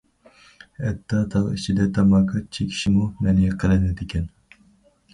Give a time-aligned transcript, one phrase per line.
[0.85, 4.31] ھەتتا تاغ ئىچىدە تاماكا چېكىشمۇ مەنئى قىلىنىدىكەن.